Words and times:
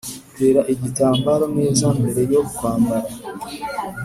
tera 0.35 0.61
igitambaro 0.73 1.45
neza 1.57 1.85
mbere 1.97 2.21
yo 2.33 2.41
kwambara. 2.55 3.07